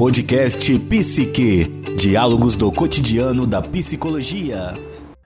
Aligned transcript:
Podcast 0.00 0.78
Psique. 0.88 1.64
Diálogos 1.94 2.56
do 2.56 2.72
cotidiano 2.72 3.46
da 3.46 3.60
psicologia. 3.60 4.72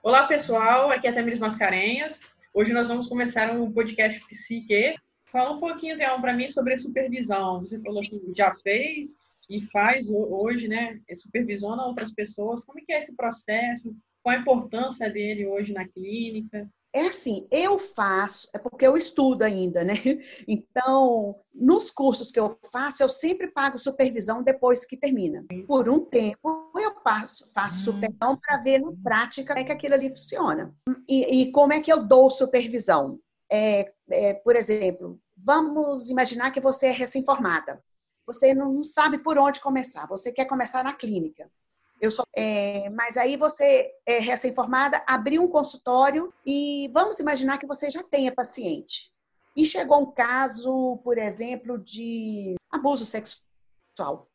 Olá, 0.03 0.27
pessoal. 0.27 0.91
Aqui 0.91 1.07
é 1.07 1.13
Tamiris 1.13 1.39
Mascarenhas. 1.39 2.19
Hoje 2.53 2.73
nós 2.73 2.85
vamos 2.89 3.07
começar 3.07 3.49
um 3.51 3.71
podcast 3.71 4.19
Psique. 4.27 4.95
Fala 5.31 5.55
um 5.55 5.61
pouquinho, 5.61 5.97
Thelma, 5.97 6.19
para 6.19 6.33
mim 6.33 6.49
sobre 6.49 6.77
supervisão. 6.77 7.61
Você 7.61 7.79
falou 7.79 8.01
que 8.01 8.19
já 8.35 8.53
fez 8.55 9.15
e 9.49 9.61
faz 9.67 10.09
hoje, 10.09 10.67
né? 10.67 10.99
Supervisiona 11.15 11.85
outras 11.85 12.11
pessoas. 12.11 12.61
Como 12.65 12.77
é 12.77 12.83
que 12.85 12.91
é 12.91 12.97
esse 12.97 13.15
processo? 13.15 13.95
Qual 14.21 14.35
a 14.35 14.39
importância 14.39 15.09
dele 15.09 15.47
hoje 15.47 15.71
na 15.71 15.87
clínica? 15.87 16.67
É 16.95 17.07
assim, 17.07 17.45
eu 17.51 17.77
faço, 17.77 18.47
é 18.55 18.57
porque 18.57 18.87
eu 18.87 18.95
estudo 18.95 19.41
ainda, 19.43 19.83
né? 19.83 19.95
Então, 20.47 21.35
nos 21.53 21.91
cursos 21.91 22.31
que 22.31 22.39
eu 22.39 22.57
faço, 22.71 23.03
eu 23.03 23.09
sempre 23.09 23.51
pago 23.51 23.77
supervisão 23.77 24.41
depois 24.41 24.85
que 24.85 24.95
termina. 24.95 25.43
Por 25.67 25.89
um 25.89 25.99
tempo, 25.99 26.71
eu 26.77 26.95
passo, 27.01 27.51
faço 27.53 27.79
hum. 27.79 27.93
supervisão 27.93 28.37
para 28.37 28.63
ver 28.63 28.79
na 28.79 28.93
prática 29.03 29.53
como 29.53 29.59
é 29.59 29.65
que 29.65 29.73
aquilo 29.73 29.93
ali 29.95 30.09
funciona. 30.09 30.73
E, 31.05 31.41
e 31.41 31.51
como 31.51 31.73
é 31.73 31.81
que 31.81 31.91
eu 31.91 32.07
dou 32.07 32.29
supervisão? 32.29 33.19
É, 33.51 33.91
é, 34.09 34.33
por 34.35 34.55
exemplo, 34.55 35.19
vamos 35.35 36.09
imaginar 36.09 36.51
que 36.51 36.61
você 36.61 36.87
é 36.87 36.91
recém-formada. 36.91 37.83
Você 38.25 38.53
não 38.53 38.81
sabe 38.85 39.17
por 39.17 39.37
onde 39.37 39.59
começar. 39.59 40.07
Você 40.07 40.31
quer 40.31 40.45
começar 40.45 40.81
na 40.81 40.93
clínica. 40.93 41.51
Eu 41.99 42.11
sou, 42.11 42.25
é, 42.35 42.89
mas 42.89 43.15
aí 43.15 43.37
você 43.37 43.91
é 44.05 44.19
recém-formada, 44.19 45.03
abriu 45.07 45.41
um 45.41 45.47
consultório 45.47 46.33
e 46.45 46.89
vamos 46.93 47.19
imaginar 47.19 47.57
que 47.57 47.65
você 47.65 47.89
já 47.89 48.03
tenha 48.03 48.33
paciente. 48.33 49.13
E 49.55 49.65
chegou 49.65 50.01
um 50.01 50.11
caso, 50.11 50.99
por 51.03 51.17
exemplo, 51.17 51.77
de 51.77 52.55
abuso 52.69 53.05
sexual. 53.05 54.27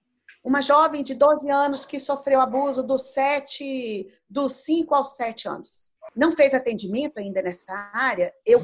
Uma 0.42 0.62
jovem 0.62 1.02
de 1.02 1.14
12 1.14 1.50
anos 1.50 1.84
que 1.84 2.00
sofreu 2.00 2.40
abuso 2.40 2.82
dos 2.82 3.12
7, 3.12 4.10
dos 4.28 4.54
5 4.64 4.94
aos 4.94 5.16
7 5.16 5.48
anos. 5.48 5.90
Não 6.16 6.32
fez 6.32 6.54
atendimento 6.54 7.18
ainda 7.18 7.42
nessa 7.42 7.90
área, 7.92 8.32
eu 8.46 8.62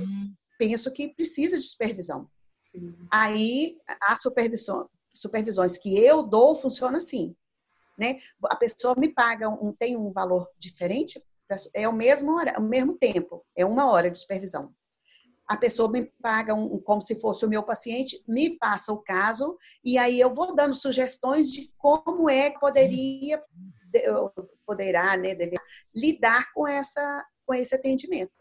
penso 0.59 0.91
que 0.91 1.15
precisa 1.15 1.59
de 1.59 1.65
supervisão. 1.65 2.29
Aí, 3.11 3.79
as 4.01 4.23
supervisões, 4.23 4.87
supervisões 5.15 5.77
que 5.77 5.99
eu 5.99 6.23
dou 6.23 6.57
funcionam 6.57 6.97
assim 6.97 7.37
né? 7.97 8.19
A 8.45 8.57
pessoa 8.57 8.95
me 8.97 9.09
paga, 9.09 9.49
um, 9.49 9.73
tem 9.73 9.97
um 9.97 10.13
valor 10.13 10.49
diferente, 10.59 11.23
é 11.75 11.89
o 11.89 11.93
mesmo, 11.93 12.37
hora, 12.37 12.59
o 12.59 12.63
mesmo 12.63 12.95
tempo, 12.95 13.45
é 13.55 13.65
uma 13.65 13.91
hora 13.91 14.11
de 14.11 14.19
supervisão. 14.19 14.75
A 15.47 15.57
pessoa 15.57 15.91
me 15.91 16.05
paga 16.21 16.55
um, 16.55 16.79
como 16.81 17.01
se 17.01 17.21
fosse 17.21 17.47
o 17.47 17.49
meu 17.49 17.63
paciente, 17.63 18.23
me 18.27 18.59
passa 18.59 18.93
o 18.93 18.99
caso, 18.99 19.57
e 19.85 19.97
aí 19.97 20.19
eu 20.19 20.35
vou 20.35 20.55
dando 20.57 20.75
sugestões 20.75 21.53
de 21.53 21.73
como 21.79 22.29
é 22.29 22.51
que 22.51 22.59
poderia, 22.59 23.41
poderá, 24.67 25.17
né, 25.17 25.35
dever, 25.35 25.61
lidar 25.95 26.53
com, 26.53 26.67
essa, 26.67 27.25
com 27.47 27.55
esse 27.55 27.75
atendimento. 27.75 28.33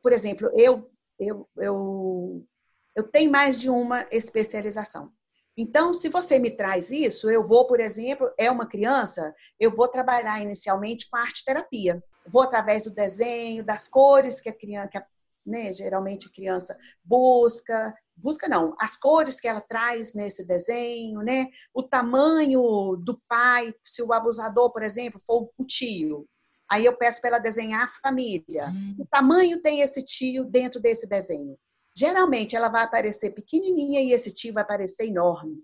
Por 0.00 0.12
exemplo, 0.12 0.48
eu, 0.54 0.88
eu, 1.18 1.48
eu, 1.56 2.46
eu 2.94 3.02
tenho 3.02 3.32
mais 3.32 3.60
de 3.60 3.68
uma 3.68 4.06
especialização. 4.12 5.12
Então, 5.56 5.94
se 5.94 6.08
você 6.08 6.38
me 6.38 6.50
traz 6.50 6.90
isso, 6.90 7.30
eu 7.30 7.46
vou, 7.46 7.66
por 7.66 7.78
exemplo, 7.78 8.30
é 8.36 8.50
uma 8.50 8.66
criança, 8.66 9.34
eu 9.58 9.74
vou 9.74 9.86
trabalhar 9.86 10.40
inicialmente 10.40 11.08
com 11.08 11.16
arte 11.16 11.44
terapia. 11.44 12.02
Vou 12.26 12.42
através 12.42 12.84
do 12.84 12.90
desenho, 12.90 13.64
das 13.64 13.86
cores 13.86 14.40
que 14.40 14.48
a 14.48 14.52
criança, 14.52 14.88
que 14.88 14.98
a, 14.98 15.06
né, 15.46 15.72
geralmente 15.72 16.26
a 16.26 16.32
criança 16.32 16.76
busca, 17.04 17.94
busca 18.16 18.48
não, 18.48 18.74
as 18.80 18.96
cores 18.96 19.38
que 19.38 19.46
ela 19.46 19.60
traz 19.60 20.12
nesse 20.14 20.44
desenho, 20.46 21.20
né? 21.20 21.46
O 21.72 21.82
tamanho 21.82 22.96
do 22.96 23.20
pai, 23.28 23.72
se 23.84 24.02
o 24.02 24.12
abusador, 24.12 24.72
por 24.72 24.82
exemplo, 24.82 25.20
for 25.24 25.50
o 25.56 25.64
tio. 25.64 26.26
Aí 26.68 26.84
eu 26.84 26.96
peço 26.96 27.20
para 27.20 27.30
ela 27.30 27.38
desenhar 27.38 27.84
a 27.84 28.08
família. 28.08 28.66
Que 28.96 29.02
hum. 29.02 29.06
tamanho 29.10 29.62
tem 29.62 29.82
esse 29.82 30.02
tio 30.02 30.44
dentro 30.44 30.80
desse 30.80 31.06
desenho? 31.06 31.56
Geralmente 31.94 32.56
ela 32.56 32.68
vai 32.68 32.82
aparecer 32.82 33.30
pequenininha 33.30 34.00
e 34.00 34.12
esse 34.12 34.32
tio 34.32 34.52
vai 34.52 34.64
aparecer 34.64 35.06
enorme. 35.06 35.62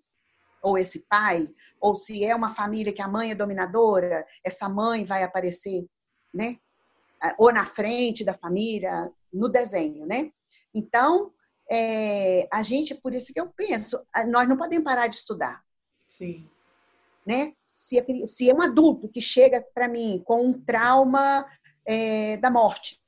Ou 0.63 0.79
esse 0.79 1.07
pai, 1.09 1.49
ou 1.81 1.97
se 1.97 2.25
é 2.25 2.35
uma 2.35 2.55
família 2.55 2.93
que 2.93 3.03
a 3.03 3.09
mãe 3.09 3.31
é 3.31 3.35
dominadora, 3.35 4.27
essa 4.45 4.69
mãe 4.69 5.05
vai 5.05 5.25
aparecer, 5.25 5.87
né? 6.33 6.59
Ou 7.39 7.53
na 7.53 7.67
frente 7.67 8.25
da 8.25 8.35
família, 8.35 9.11
no 9.33 9.49
desenho, 9.49 10.07
né? 10.07 10.31
Então, 10.73 11.33
é, 11.71 12.47
a 12.53 12.63
gente, 12.63 12.95
por 12.95 13.15
isso 13.15 13.33
que 13.33 13.41
eu 13.41 13.49
penso, 13.49 14.05
nós 14.29 14.49
não 14.49 14.57
podemos 14.57 14.85
parar 14.85 15.07
de 15.07 15.17
estudar. 15.17 15.65
Sim. 16.09 16.49
Né? 17.27 17.55
Se, 17.65 17.99
é, 17.99 18.05
se 18.27 18.51
é 18.51 18.55
um 18.55 18.63
adulto 18.63 19.09
que 19.09 19.21
chega 19.21 19.65
para 19.75 19.89
mim 19.89 20.23
com 20.25 20.45
um 20.45 20.53
trauma 20.53 21.47
é, 21.87 22.37
da 22.37 22.51
morte, 22.51 23.01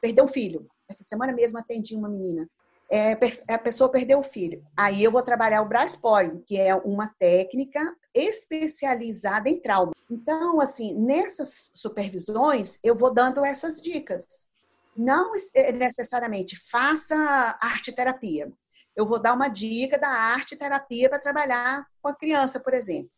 perdeu 0.00 0.24
um 0.24 0.28
filho, 0.28 0.68
essa 0.94 1.04
semana 1.04 1.32
mesmo 1.32 1.58
atendi 1.58 1.94
uma 1.94 2.08
menina. 2.08 2.48
É, 2.90 3.12
a 3.52 3.58
pessoa 3.58 3.90
perdeu 3.90 4.18
o 4.18 4.22
filho. 4.22 4.64
Aí 4.76 5.02
eu 5.02 5.10
vou 5.10 5.22
trabalhar 5.22 5.62
o 5.62 5.68
Brasporium, 5.68 6.42
que 6.46 6.58
é 6.58 6.74
uma 6.74 7.08
técnica 7.18 7.80
especializada 8.14 9.48
em 9.48 9.60
trauma. 9.60 9.92
Então, 10.10 10.60
assim, 10.60 10.94
nessas 10.94 11.72
supervisões, 11.74 12.78
eu 12.84 12.94
vou 12.94 13.12
dando 13.12 13.44
essas 13.44 13.80
dicas. 13.80 14.48
Não 14.96 15.32
é, 15.54 15.72
necessariamente 15.72 16.56
faça 16.70 17.58
arte 17.60 17.90
terapia. 17.90 18.52
Eu 18.94 19.06
vou 19.06 19.20
dar 19.20 19.34
uma 19.34 19.48
dica 19.48 19.98
da 19.98 20.08
arte 20.08 20.54
terapia 20.54 21.08
para 21.08 21.18
trabalhar 21.18 21.84
com 22.00 22.08
a 22.08 22.14
criança, 22.14 22.60
por 22.60 22.74
exemplo. 22.74 23.10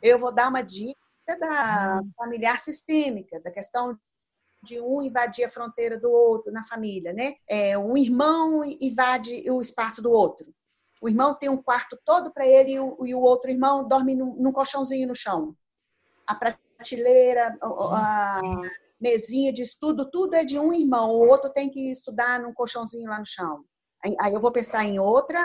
Eu 0.00 0.20
vou 0.20 0.32
dar 0.32 0.48
uma 0.48 0.62
dica 0.62 0.94
da 1.40 2.00
familiar 2.16 2.60
sistêmica, 2.60 3.40
da 3.40 3.50
questão 3.50 3.98
de 4.62 4.80
um 4.80 5.02
invadir 5.02 5.44
a 5.44 5.50
fronteira 5.50 5.98
do 5.98 6.10
outro 6.10 6.52
na 6.52 6.64
família, 6.64 7.12
né? 7.12 7.34
É, 7.48 7.78
um 7.78 7.96
irmão 7.96 8.62
invade 8.80 9.48
o 9.50 9.60
espaço 9.60 10.02
do 10.02 10.10
outro. 10.10 10.52
O 11.00 11.08
irmão 11.08 11.34
tem 11.34 11.48
um 11.48 11.62
quarto 11.62 11.98
todo 12.04 12.32
para 12.32 12.46
ele 12.46 12.72
e 12.72 12.80
o, 12.80 13.06
e 13.06 13.14
o, 13.14 13.20
outro 13.20 13.50
irmão 13.50 13.86
dorme 13.86 14.16
num, 14.16 14.34
num, 14.36 14.52
colchãozinho 14.52 15.08
no 15.08 15.14
chão. 15.14 15.54
A 16.26 16.34
prateleira, 16.34 17.56
a 17.62 18.40
mesinha 19.00 19.52
de 19.52 19.62
estudo, 19.62 20.10
tudo 20.10 20.34
é 20.34 20.44
de 20.44 20.58
um 20.58 20.72
irmão. 20.72 21.10
O 21.10 21.28
outro 21.28 21.50
tem 21.50 21.70
que 21.70 21.90
estudar 21.90 22.40
num 22.40 22.52
colchãozinho 22.52 23.08
lá 23.08 23.18
no 23.18 23.26
chão. 23.26 23.64
Aí 24.20 24.32
eu 24.32 24.40
vou 24.40 24.52
pensar 24.52 24.84
em 24.84 24.98
outra, 24.98 25.38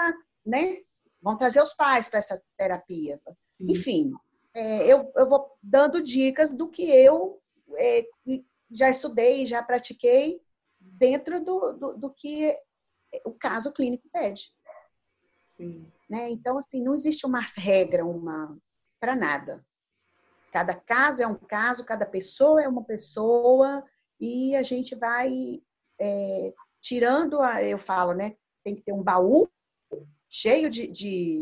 né? 0.45 0.77
Vão 1.21 1.38
trazer 1.38 1.61
os 1.61 1.73
pais 1.73 2.09
para 2.09 2.19
essa 2.19 2.41
terapia. 2.57 3.19
Enfim, 3.59 4.11
é, 4.53 4.85
eu, 4.88 5.11
eu 5.16 5.29
vou 5.29 5.55
dando 5.61 6.01
dicas 6.01 6.55
do 6.55 6.69
que 6.69 6.83
eu 6.83 7.39
é, 7.75 8.05
já 8.71 8.89
estudei, 8.89 9.45
já 9.45 9.61
pratiquei 9.61 10.41
dentro 10.79 11.43
do, 11.43 11.73
do, 11.73 11.97
do 11.97 12.13
que 12.13 12.55
o 13.25 13.33
caso 13.33 13.71
clínico 13.71 14.07
pede. 14.11 14.51
Sim. 15.57 15.91
Né? 16.09 16.29
Então, 16.29 16.57
assim, 16.57 16.81
não 16.81 16.93
existe 16.93 17.25
uma 17.25 17.41
regra 17.55 18.05
uma 18.05 18.57
para 18.99 19.15
nada. 19.15 19.65
Cada 20.51 20.75
caso 20.75 21.21
é 21.23 21.27
um 21.27 21.35
caso, 21.35 21.85
cada 21.85 22.05
pessoa 22.05 22.61
é 22.61 22.67
uma 22.67 22.83
pessoa, 22.83 23.83
e 24.19 24.55
a 24.55 24.63
gente 24.63 24.95
vai 24.95 25.61
é, 25.99 26.53
tirando, 26.81 27.39
a, 27.39 27.63
eu 27.63 27.79
falo, 27.79 28.13
né? 28.13 28.35
Tem 28.63 28.75
que 28.75 28.81
ter 28.81 28.93
um 28.93 29.03
baú 29.03 29.49
cheio 30.29 30.69
de, 30.69 30.88
de, 30.88 31.41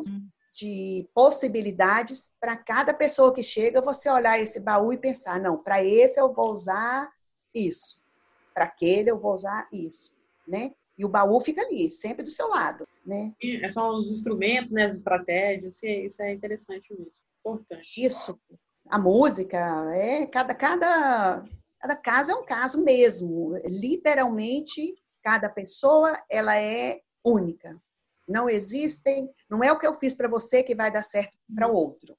de 0.53 1.09
possibilidades 1.13 2.33
para 2.39 2.55
cada 2.55 2.93
pessoa 2.93 3.33
que 3.33 3.43
chega, 3.43 3.81
você 3.81 4.09
olhar 4.09 4.39
esse 4.39 4.59
baú 4.59 4.93
e 4.93 4.97
pensar, 4.97 5.39
não, 5.39 5.61
para 5.61 5.83
esse 5.83 6.19
eu 6.19 6.33
vou 6.33 6.51
usar 6.51 7.11
isso. 7.53 8.01
Para 8.53 8.65
aquele 8.65 9.09
eu 9.11 9.19
vou 9.19 9.33
usar 9.33 9.67
isso, 9.71 10.15
né? 10.47 10.71
E 10.97 11.05
o 11.05 11.09
baú 11.09 11.39
fica 11.39 11.61
ali, 11.61 11.89
sempre 11.89 12.23
do 12.23 12.29
seu 12.29 12.49
lado, 12.49 12.85
né? 13.05 13.33
É 13.41 13.69
são 13.69 13.95
os 13.95 14.11
instrumentos, 14.11 14.71
né? 14.71 14.85
As 14.85 14.95
estratégias, 14.95 15.81
isso 15.81 16.21
é 16.21 16.33
interessante 16.33 16.93
mesmo, 16.93 17.11
importante. 17.39 18.03
Isso. 18.03 18.39
A 18.89 18.97
música, 18.97 19.57
é 19.93 20.25
cada 20.25 20.53
cada 20.53 21.45
cada 21.79 21.95
caso 21.95 22.31
é 22.31 22.35
um 22.35 22.43
caso 22.43 22.83
mesmo. 22.83 23.55
Literalmente, 23.63 24.95
cada 25.23 25.47
pessoa 25.47 26.21
ela 26.29 26.57
é 26.57 26.99
única. 27.23 27.81
Não 28.27 28.49
existem, 28.49 29.29
não 29.49 29.63
é 29.63 29.71
o 29.71 29.79
que 29.79 29.87
eu 29.87 29.95
fiz 29.95 30.13
para 30.13 30.27
você 30.27 30.61
que 30.61 30.75
vai 30.75 30.91
dar 30.91 31.03
certo 31.03 31.33
para 31.55 31.67
o 31.67 31.73
outro. 31.73 32.15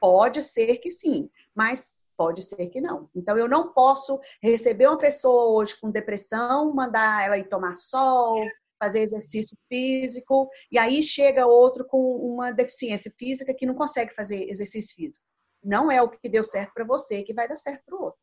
Pode 0.00 0.42
ser 0.42 0.76
que 0.76 0.90
sim, 0.90 1.28
mas 1.54 1.94
Pode 2.16 2.42
ser 2.42 2.68
que 2.68 2.80
não. 2.80 3.08
Então, 3.14 3.36
eu 3.36 3.48
não 3.48 3.72
posso 3.72 4.18
receber 4.42 4.86
uma 4.86 4.98
pessoa 4.98 5.58
hoje 5.58 5.76
com 5.80 5.90
depressão, 5.90 6.74
mandar 6.74 7.24
ela 7.24 7.38
ir 7.38 7.48
tomar 7.48 7.74
sol, 7.74 8.38
fazer 8.82 9.00
exercício 9.00 9.56
físico, 9.68 10.50
e 10.70 10.76
aí 10.76 11.02
chega 11.02 11.46
outro 11.46 11.84
com 11.84 12.16
uma 12.16 12.50
deficiência 12.50 13.12
física 13.16 13.54
que 13.54 13.64
não 13.64 13.74
consegue 13.74 14.12
fazer 14.12 14.48
exercício 14.48 14.96
físico. 14.96 15.24
Não 15.62 15.88
é 15.88 16.02
o 16.02 16.08
que 16.08 16.28
deu 16.28 16.42
certo 16.42 16.72
para 16.74 16.84
você 16.84 17.22
que 17.22 17.32
vai 17.32 17.46
dar 17.46 17.56
certo 17.56 17.84
para 17.86 17.96
o 17.96 18.02
outro, 18.02 18.20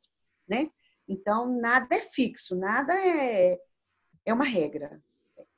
né? 0.48 0.70
Então, 1.08 1.48
nada 1.48 1.96
é 1.96 2.02
fixo, 2.02 2.56
nada 2.56 2.94
é, 2.94 3.58
é 4.26 4.34
uma 4.34 4.44
regra. 4.44 5.02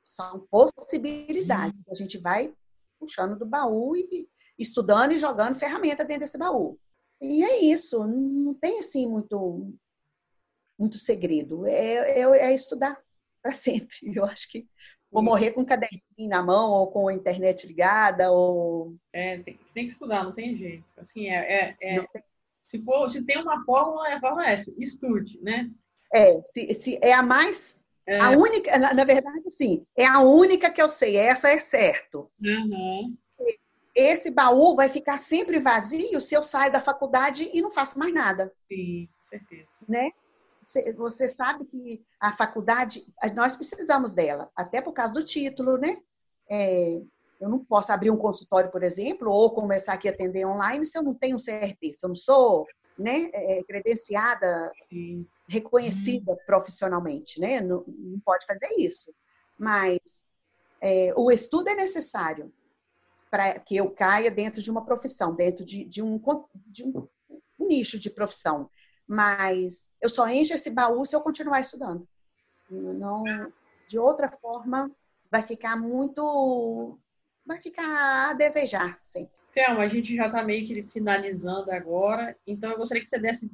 São 0.02 0.46
possibilidades. 0.48 1.82
A 1.90 1.94
gente 1.94 2.18
vai 2.18 2.54
puxando 2.98 3.36
do 3.36 3.44
baú 3.44 3.96
e, 3.96 4.28
estudando 4.56 5.12
e 5.12 5.18
jogando 5.18 5.58
ferramenta 5.58 6.04
dentro 6.04 6.20
desse 6.20 6.38
baú. 6.38 6.78
E 7.22 7.44
é 7.44 7.64
isso, 7.64 8.04
não 8.06 8.52
tem 8.54 8.80
assim 8.80 9.06
muito, 9.06 9.72
muito 10.78 10.98
segredo. 10.98 11.64
É, 11.64 12.20
é, 12.20 12.22
é 12.22 12.54
estudar 12.54 13.00
para 13.40 13.52
sempre. 13.52 13.96
Eu 14.14 14.24
acho 14.24 14.50
que 14.50 14.66
vou 15.12 15.22
morrer 15.22 15.52
com 15.52 15.60
um 15.60 15.64
caderninho 15.64 16.02
na 16.18 16.42
mão 16.42 16.70
ou 16.70 16.90
com 16.90 17.08
a 17.08 17.14
internet 17.14 17.66
ligada 17.66 18.32
ou 18.32 18.96
é 19.12 19.38
tem, 19.38 19.60
tem 19.74 19.86
que 19.86 19.92
estudar 19.92 20.24
não 20.24 20.32
tem 20.32 20.56
jeito 20.56 20.84
assim 20.96 21.28
é, 21.28 21.76
é, 21.82 21.98
é 21.98 22.06
se 22.66 22.82
for 22.82 23.10
se 23.10 23.22
tem 23.22 23.38
uma 23.38 23.62
fórmula 23.64 24.08
é 24.08 24.14
a 24.14 24.20
fórmula 24.20 24.46
é 24.46 24.54
essa 24.54 24.72
estude 24.78 25.38
né 25.42 25.70
é 26.14 26.40
se, 26.54 26.72
se 26.72 26.98
é 27.02 27.12
a 27.12 27.22
mais 27.22 27.84
é. 28.06 28.18
a 28.18 28.30
única 28.30 28.78
na, 28.78 28.94
na, 28.94 29.04
verdade 29.04 29.50
sim 29.50 29.84
é 29.94 30.06
a 30.06 30.20
única 30.20 30.72
que 30.72 30.80
eu 30.80 30.88
sei 30.88 31.16
essa 31.16 31.50
é 31.50 31.60
certo 31.60 32.30
uhum. 32.42 33.14
Esse 34.02 34.30
baú 34.30 34.74
vai 34.74 34.88
ficar 34.88 35.18
sempre 35.18 35.60
vazio 35.60 36.20
se 36.20 36.34
eu 36.34 36.42
sair 36.42 36.70
da 36.70 36.82
faculdade 36.82 37.50
e 37.52 37.62
não 37.62 37.70
faço 37.70 37.98
mais 37.98 38.12
nada 38.12 38.52
sim 38.68 39.08
certeza 39.28 39.68
né 39.88 40.10
você 40.96 41.26
sabe 41.26 41.64
que 41.64 42.04
a 42.20 42.32
faculdade, 42.32 43.04
nós 43.34 43.56
precisamos 43.56 44.12
dela, 44.12 44.50
até 44.54 44.80
por 44.80 44.92
causa 44.92 45.12
do 45.12 45.24
título, 45.24 45.76
né? 45.76 45.98
É, 46.48 47.00
eu 47.40 47.48
não 47.48 47.58
posso 47.58 47.92
abrir 47.92 48.10
um 48.10 48.16
consultório, 48.16 48.70
por 48.70 48.82
exemplo, 48.82 49.30
ou 49.30 49.50
começar 49.50 49.94
aqui 49.94 50.08
a 50.08 50.12
atender 50.12 50.46
online 50.46 50.84
se 50.84 50.96
eu 50.96 51.02
não 51.02 51.14
tenho 51.14 51.36
um 51.36 51.40
CRP, 51.40 51.92
se 51.92 52.04
eu 52.04 52.08
não 52.08 52.14
sou 52.14 52.66
né, 52.96 53.28
é, 53.32 53.62
credenciada, 53.64 54.70
reconhecida 55.48 56.36
profissionalmente, 56.46 57.40
né? 57.40 57.60
Não, 57.60 57.84
não, 57.88 58.20
pode 58.20 58.46
fazer 58.46 58.72
isso. 58.78 59.12
Mas 59.58 59.98
é, 60.80 61.12
o 61.16 61.30
estudo 61.30 61.68
é 61.68 61.74
necessário 61.74 62.52
para 63.32 63.58
que 63.58 63.74
eu 63.74 63.90
caia 63.90 64.30
dentro 64.30 64.60
de 64.60 64.70
uma 64.70 64.84
profissão, 64.84 65.34
dentro 65.34 65.64
de, 65.64 65.84
de, 65.86 66.02
um, 66.02 66.20
de 66.66 66.84
um 66.84 67.08
nicho 67.58 67.98
de 67.98 68.10
profissão. 68.10 68.68
Mas 69.08 69.90
eu 70.02 70.10
só 70.10 70.28
encho 70.28 70.52
esse 70.52 70.70
baú 70.70 71.02
se 71.06 71.16
eu 71.16 71.22
continuar 71.22 71.60
estudando. 71.60 72.06
Não, 72.70 73.24
de 73.88 73.98
outra 73.98 74.30
forma, 74.30 74.90
vai 75.30 75.46
ficar 75.46 75.76
muito. 75.78 76.98
Vai 77.44 77.58
ficar 77.58 78.32
a 78.32 78.34
desejar 78.34 78.98
sempre. 79.00 79.32
Thelma, 79.54 79.84
a 79.84 79.88
gente 79.88 80.14
já 80.14 80.26
está 80.26 80.42
meio 80.42 80.66
que 80.66 80.82
finalizando 80.82 81.70
agora, 81.70 82.36
então 82.46 82.70
eu 82.70 82.78
gostaria 82.78 83.02
que 83.02 83.08
você 83.08 83.18
desse 83.18 83.50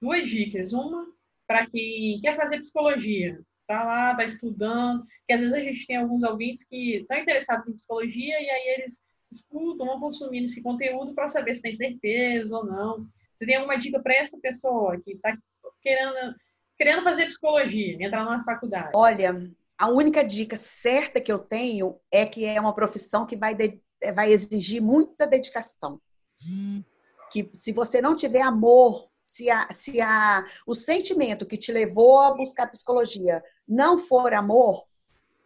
duas 0.00 0.28
dicas. 0.28 0.72
Uma 0.72 1.06
para 1.46 1.64
quem 1.68 2.20
quer 2.20 2.36
fazer 2.36 2.58
psicologia, 2.58 3.40
tá 3.68 3.84
lá, 3.84 4.16
tá 4.16 4.24
estudando, 4.24 5.06
que 5.28 5.32
às 5.32 5.40
vezes 5.40 5.54
a 5.54 5.60
gente 5.60 5.86
tem 5.86 5.96
alguns 5.96 6.24
ouvintes 6.24 6.64
que 6.64 6.96
estão 6.96 7.18
interessados 7.18 7.68
em 7.68 7.76
psicologia 7.76 8.40
e 8.40 8.50
aí 8.50 8.74
eles 8.78 9.00
escutam, 9.32 9.86
vão 9.86 10.00
consumindo 10.00 10.46
esse 10.46 10.62
conteúdo 10.62 11.14
para 11.14 11.28
saber 11.28 11.54
se 11.54 11.62
tem 11.62 11.74
certeza 11.74 12.56
ou 12.56 12.64
não. 12.64 13.06
Você 13.36 13.46
tem 13.46 13.56
alguma 13.56 13.76
dica 13.76 14.00
para 14.00 14.14
essa 14.14 14.38
pessoa 14.38 15.00
que 15.00 15.12
está 15.12 15.36
querendo, 15.82 16.34
querendo 16.78 17.02
fazer 17.02 17.26
psicologia, 17.26 17.96
entrar 18.00 18.24
na 18.24 18.44
faculdade? 18.44 18.90
Olha, 18.94 19.34
a 19.78 19.90
única 19.90 20.22
dica 20.22 20.56
certa 20.58 21.20
que 21.20 21.32
eu 21.32 21.38
tenho 21.38 21.98
é 22.10 22.24
que 22.24 22.44
é 22.44 22.60
uma 22.60 22.74
profissão 22.74 23.26
que 23.26 23.36
vai, 23.36 23.54
de, 23.54 23.80
vai 24.14 24.32
exigir 24.32 24.80
muita 24.80 25.26
dedicação. 25.26 26.00
Que 27.30 27.50
se 27.52 27.72
você 27.72 28.00
não 28.00 28.14
tiver 28.14 28.42
amor, 28.42 29.08
se, 29.26 29.50
a, 29.50 29.66
se 29.72 30.00
a, 30.00 30.44
o 30.66 30.74
sentimento 30.74 31.46
que 31.46 31.56
te 31.56 31.72
levou 31.72 32.20
a 32.20 32.34
buscar 32.34 32.70
psicologia 32.70 33.42
não 33.66 33.98
for 33.98 34.34
amor, 34.34 34.86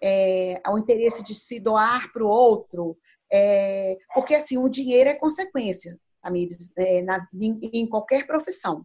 é, 0.02 0.60
ao 0.64 0.78
interesse 0.78 1.22
de 1.22 1.34
se 1.34 1.58
doar 1.58 2.12
para 2.12 2.25
o 2.25 2.28
outro, 2.28 2.96
é, 3.32 3.96
porque 4.14 4.34
assim, 4.34 4.58
o 4.58 4.69
dinheiro 4.69 5.10
é 5.10 5.14
consequência. 5.14 5.98
Tamires, 6.22 6.72
é, 6.76 7.02
na, 7.02 7.26
em, 7.34 7.58
em, 7.72 7.87
qualquer 7.87 8.26
profissão, 8.26 8.84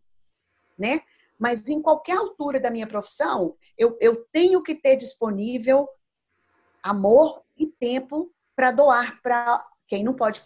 né? 0.77 1.01
Mas 1.39 1.67
em 1.67 1.81
qualquer 1.81 2.17
altura 2.17 2.59
da 2.59 2.69
minha 2.69 2.85
profissão, 2.85 3.55
eu, 3.75 3.97
eu 3.99 4.25
tenho 4.31 4.61
que 4.61 4.75
ter 4.75 4.95
disponível 4.95 5.89
amor 6.83 7.41
e 7.57 7.65
tempo 7.65 8.31
para 8.55 8.71
doar 8.71 9.19
para 9.23 9.67
quem 9.87 10.03
não 10.03 10.13
pode 10.13 10.43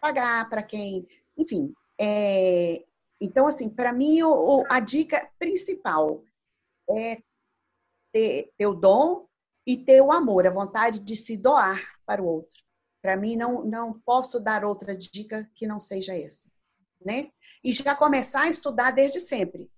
pagar, 0.00 0.48
para 0.48 0.62
quem, 0.62 1.06
enfim. 1.38 1.72
É, 1.98 2.84
então, 3.20 3.46
assim, 3.46 3.68
para 3.68 3.92
mim, 3.92 4.22
o, 4.22 4.64
a 4.68 4.80
dica 4.80 5.30
principal 5.38 6.22
é 6.90 7.18
ter, 8.12 8.52
ter 8.58 8.66
o 8.66 8.74
dom 8.74 9.26
e 9.66 9.76
ter 9.76 10.00
o 10.00 10.12
amor, 10.12 10.46
a 10.46 10.50
vontade 10.50 11.00
de 11.00 11.16
se 11.16 11.36
doar 11.36 11.80
para 12.06 12.22
o 12.22 12.26
outro. 12.26 12.64
Para 13.02 13.16
mim, 13.16 13.36
não, 13.36 13.64
não 13.64 14.00
posso 14.00 14.38
dar 14.38 14.64
outra 14.64 14.96
dica 14.96 15.48
que 15.54 15.66
não 15.66 15.80
seja 15.80 16.16
essa. 16.16 16.50
Né? 17.04 17.30
E 17.62 17.72
já 17.72 17.94
começar 17.94 18.42
a 18.42 18.48
estudar 18.48 18.92
desde 18.92 19.20
sempre. 19.20 19.70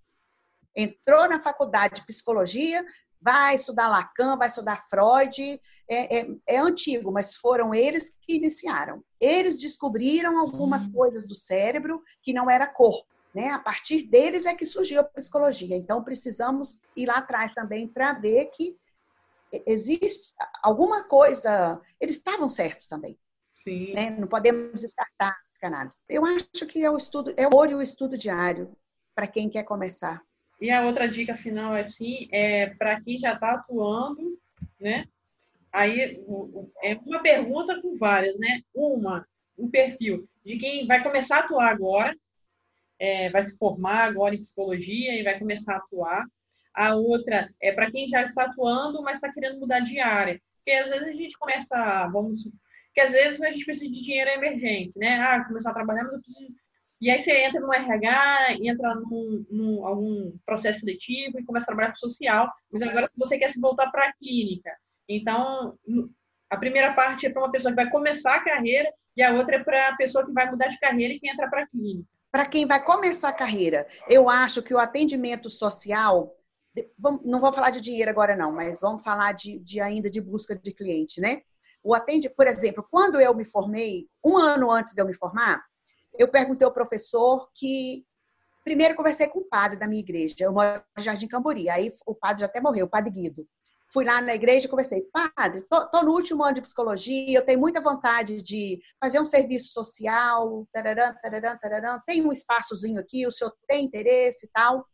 Entrou 0.77 1.29
na 1.29 1.41
faculdade 1.41 1.97
de 1.97 2.07
psicologia, 2.07 2.85
vai 3.21 3.57
estudar 3.57 3.89
Lacan, 3.89 4.37
vai 4.37 4.49
estudar 4.49 4.85
Freud, 4.89 5.61
é, 5.89 6.19
é, 6.19 6.29
é, 6.47 6.59
antigo, 6.59 7.11
mas 7.11 7.35
foram 7.35 7.75
eles 7.75 8.17
que 8.21 8.37
iniciaram. 8.37 9.03
Eles 9.21 9.59
descobriram 9.59 10.39
algumas 10.39 10.87
hum. 10.87 10.93
coisas 10.93 11.27
do 11.27 11.35
cérebro 11.35 12.03
que 12.23 12.33
não 12.33 12.49
era 12.49 12.67
corpo. 12.67 13.09
Né? 13.35 13.51
A 13.51 13.59
partir 13.59 14.05
deles 14.05 14.47
é 14.47 14.55
que 14.55 14.65
surgiu 14.65 15.01
a 15.01 15.05
psicologia. 15.05 15.77
Então, 15.77 16.03
precisamos 16.03 16.81
ir 16.97 17.07
lá 17.07 17.19
atrás 17.19 17.53
também 17.53 17.87
para 17.89 18.13
ver 18.13 18.47
que 18.47 18.79
existe 19.67 20.35
alguma 20.63 21.05
coisa. 21.05 21.81
Eles 22.01 22.17
estavam 22.17 22.49
certos 22.49 22.87
também. 22.87 23.19
Né? 23.95 24.11
Não 24.11 24.27
podemos 24.27 24.81
descartar 24.81 25.29
a 25.29 25.47
psicanálise. 25.47 25.99
Eu 26.09 26.25
acho 26.25 26.67
que 26.67 26.85
é 26.85 26.91
o 26.91 26.97
estudo, 26.97 27.35
é 27.37 27.47
o 27.47 27.51
o 27.51 27.83
estudo 27.83 28.17
diário 28.17 28.75
para 29.15 29.27
quem 29.27 29.49
quer 29.51 29.65
começar. 29.65 30.23
E 30.61 30.71
a 30.71 30.85
outra 30.85 31.09
dica 31.09 31.37
final 31.37 31.77
é 31.77 31.83
assim, 31.83 32.29
é 32.33 32.67
para 32.71 33.01
quem 33.01 33.19
já 33.19 33.35
está 33.35 33.53
atuando, 33.53 34.39
né? 34.81 35.07
Aí 35.73 36.23
é 36.83 36.99
uma 37.05 37.21
pergunta 37.21 37.81
com 37.81 37.97
várias, 37.97 38.39
né? 38.39 38.63
Uma, 38.75 39.27
um 39.57 39.71
perfil 39.71 40.29
de 40.45 40.57
quem 40.57 40.87
vai 40.87 41.03
começar 41.03 41.37
a 41.37 41.41
atuar 41.41 41.69
agora, 41.69 42.17
é, 42.99 43.31
vai 43.31 43.45
se 43.45 43.57
formar 43.57 44.05
agora 44.05 44.35
em 44.35 44.41
psicologia 44.41 45.15
e 45.15 45.23
vai 45.23 45.39
começar 45.39 45.75
a 45.75 45.77
atuar. 45.77 46.25
A 46.79 46.95
outra 46.95 47.53
é 47.61 47.73
para 47.73 47.91
quem 47.91 48.07
já 48.07 48.23
está 48.23 48.45
atuando, 48.45 49.03
mas 49.03 49.17
está 49.17 49.33
querendo 49.33 49.59
mudar 49.59 49.81
de 49.81 49.99
área. 49.99 50.41
Porque 50.59 50.71
às 50.71 50.89
vezes 50.89 51.09
a 51.09 51.13
gente 51.13 51.37
começa, 51.37 52.07
vamos, 52.07 52.49
que 52.95 53.01
às 53.01 53.11
vezes 53.11 53.43
a 53.43 53.51
gente 53.51 53.65
precisa 53.65 53.93
de 53.93 54.01
dinheiro 54.01 54.31
emergente, 54.31 54.97
né? 54.97 55.19
Ah, 55.21 55.45
começar 55.45 55.71
a 55.71 55.75
trabalhar, 55.75 56.05
mas 56.05 56.13
eu 56.13 56.21
preciso. 56.21 56.55
E 57.01 57.11
aí 57.11 57.19
você 57.19 57.33
entra 57.33 57.61
no 57.61 57.75
RH, 57.75 58.59
entra 58.63 58.95
num, 58.95 59.45
num 59.51 59.85
algum 59.85 60.33
processo 60.47 60.79
seletivo 60.79 61.41
e 61.41 61.45
começa 61.45 61.65
a 61.65 61.75
trabalhar 61.75 61.91
com 61.91 61.99
social, 61.99 62.49
mas 62.71 62.81
agora 62.83 63.11
você 63.17 63.37
quer 63.37 63.51
se 63.51 63.61
voltar 63.61 63.91
para 63.91 64.07
a 64.07 64.13
clínica. 64.13 64.71
Então, 65.09 65.77
a 66.49 66.57
primeira 66.57 66.93
parte 66.93 67.27
é 67.27 67.31
para 67.31 67.43
uma 67.43 67.51
pessoa 67.51 67.73
que 67.73 67.83
vai 67.83 67.91
começar 67.91 68.37
a 68.37 68.45
carreira 68.45 68.89
e 69.17 69.23
a 69.25 69.35
outra 69.35 69.57
é 69.57 69.65
para 69.65 69.89
a 69.89 69.97
pessoa 69.97 70.25
que 70.25 70.33
vai 70.33 70.49
mudar 70.49 70.69
de 70.69 70.79
carreira 70.79 71.13
e 71.13 71.19
que 71.19 71.29
entra 71.29 71.51
para 71.51 71.65
a 71.65 71.67
clínica. 71.67 72.09
Para 72.31 72.47
quem 72.47 72.69
vai 72.69 72.85
começar 72.85 73.31
a 73.31 73.33
carreira, 73.33 73.85
eu 74.09 74.29
acho 74.29 74.63
que 74.63 74.73
o 74.73 74.79
atendimento 74.79 75.51
social 75.51 76.37
não 77.25 77.41
vou 77.41 77.53
falar 77.53 77.71
de 77.71 77.81
dinheiro 77.81 78.11
agora 78.11 78.37
não, 78.37 78.53
mas 78.53 78.81
vamos 78.81 79.03
falar 79.03 79.33
de, 79.33 79.59
de 79.59 79.81
ainda 79.81 80.11
de 80.11 80.21
busca 80.21 80.57
de 80.57 80.73
cliente, 80.73 81.21
né? 81.21 81.43
O 81.83 81.95
atende, 81.95 82.29
por 82.29 82.47
exemplo, 82.47 82.87
quando 82.91 83.21
eu 83.21 83.35
me 83.35 83.45
formei, 83.45 84.09
um 84.25 84.37
ano 84.37 84.71
antes 84.71 84.93
de 84.93 85.01
eu 85.01 85.07
me 85.07 85.15
formar, 85.15 85.63
eu 86.19 86.29
perguntei 86.29 86.67
ao 86.67 86.73
professor 86.73 87.49
que 87.55 88.05
primeiro 88.65 88.95
conversei 88.95 89.29
com 89.29 89.39
o 89.39 89.49
padre 89.49 89.79
da 89.79 89.87
minha 89.87 90.01
igreja, 90.01 90.35
eu 90.41 90.53
moro 90.53 90.83
no 90.97 91.03
Jardim 91.03 91.27
Cambori, 91.27 91.71
aí 91.71 91.91
o 92.05 92.15
padre 92.15 92.41
já 92.41 92.47
até 92.47 92.61
morreu, 92.61 92.87
o 92.87 92.91
padre 92.91 93.11
Guido. 93.11 93.47
Fui 93.91 94.05
lá 94.05 94.21
na 94.21 94.35
igreja 94.35 94.67
e 94.67 94.69
conversei, 94.69 95.03
padre, 95.35 95.63
tô, 95.63 95.87
tô, 95.89 96.03
no 96.03 96.13
último 96.13 96.45
ano 96.45 96.57
de 96.57 96.61
psicologia, 96.61 97.39
eu 97.39 97.45
tenho 97.45 97.59
muita 97.59 97.81
vontade 97.81 98.43
de 98.43 98.79
fazer 99.03 99.19
um 99.19 99.25
serviço 99.25 99.73
social, 99.73 100.69
tararã, 100.71 101.15
tararã, 101.23 101.57
tararã, 101.57 101.99
tem 102.07 102.23
um 102.23 102.31
espaçozinho 102.31 103.01
aqui, 103.01 103.27
o 103.27 103.33
senhor 103.33 103.55
tem 103.67 103.87
interesse 103.87 104.45
e 104.45 104.51
tal. 104.51 104.85